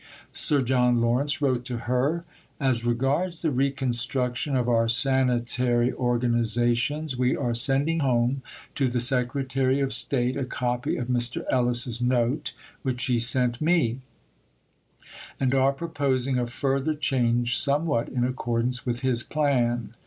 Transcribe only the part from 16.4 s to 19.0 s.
further change somewhat in accordance